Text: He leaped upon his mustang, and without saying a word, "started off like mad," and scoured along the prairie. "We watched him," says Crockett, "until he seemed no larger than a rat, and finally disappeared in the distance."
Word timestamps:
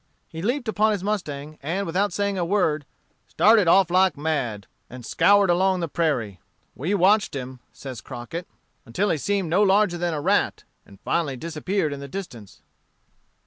He 0.27 0.41
leaped 0.41 0.67
upon 0.67 0.93
his 0.93 1.03
mustang, 1.03 1.59
and 1.61 1.85
without 1.85 2.11
saying 2.11 2.35
a 2.35 2.43
word, 2.43 2.87
"started 3.27 3.67
off 3.67 3.91
like 3.91 4.17
mad," 4.17 4.65
and 4.89 5.05
scoured 5.05 5.51
along 5.51 5.79
the 5.79 5.87
prairie. 5.87 6.39
"We 6.73 6.95
watched 6.95 7.35
him," 7.35 7.59
says 7.71 8.01
Crockett, 8.01 8.47
"until 8.83 9.11
he 9.11 9.17
seemed 9.19 9.51
no 9.51 9.61
larger 9.61 9.99
than 9.99 10.15
a 10.15 10.19
rat, 10.19 10.63
and 10.87 10.99
finally 11.01 11.37
disappeared 11.37 11.93
in 11.93 11.99
the 11.99 12.07
distance." 12.07 12.63